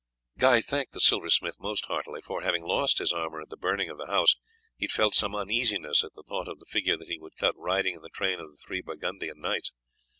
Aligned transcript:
Guy 0.39 0.61
thanked 0.61 0.93
the 0.93 0.99
silversmith 0.99 1.57
most 1.59 1.85
heartily, 1.85 2.21
for, 2.23 2.41
having 2.41 2.63
lost 2.63 2.97
his 2.97 3.13
armour 3.13 3.39
at 3.39 3.49
the 3.49 3.55
burning 3.55 3.87
of 3.87 3.99
the 3.99 4.07
house, 4.07 4.35
he 4.75 4.85
had 4.85 4.91
felt 4.91 5.13
some 5.13 5.35
uneasiness 5.35 6.03
at 6.03 6.13
the 6.15 6.23
thought 6.23 6.47
of 6.47 6.57
the 6.57 6.65
figure 6.65 6.97
that 6.97 7.07
he 7.07 7.19
would 7.19 7.37
cut 7.37 7.55
riding 7.55 7.93
in 7.97 8.01
the 8.01 8.09
train 8.09 8.39
of 8.39 8.49
the 8.49 8.57
three 8.57 8.81
Burgundian 8.81 9.39
knights. 9.39 9.71